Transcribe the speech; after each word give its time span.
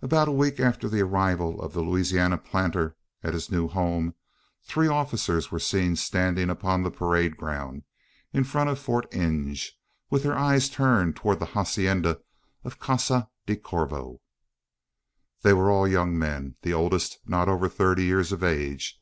About 0.00 0.28
a 0.28 0.32
week 0.32 0.58
after 0.60 0.88
the 0.88 1.02
arrival 1.02 1.60
of 1.60 1.74
the 1.74 1.82
Louisiana 1.82 2.38
planter 2.38 2.96
at 3.22 3.34
his 3.34 3.50
new 3.50 3.68
home, 3.68 4.14
three 4.62 4.88
officers 4.88 5.50
were 5.52 5.58
seen 5.58 5.94
standing 5.94 6.48
upon 6.48 6.82
the 6.82 6.90
parade 6.90 7.36
ground 7.36 7.82
in 8.32 8.44
front 8.44 8.70
of 8.70 8.78
Fort 8.78 9.04
Inge, 9.14 9.78
with 10.08 10.22
their 10.22 10.38
eyes 10.38 10.70
turned 10.70 11.16
towards 11.16 11.40
the 11.40 11.44
hacienda 11.52 12.20
of 12.64 12.78
Casa 12.78 13.28
del 13.44 13.56
Corvo. 13.56 14.22
They 15.42 15.52
were 15.52 15.70
all 15.70 15.86
young 15.86 16.18
men: 16.18 16.56
the 16.62 16.72
oldest 16.72 17.18
not 17.26 17.50
over 17.50 17.68
thirty 17.68 18.04
years 18.06 18.32
of 18.32 18.42
age. 18.42 18.98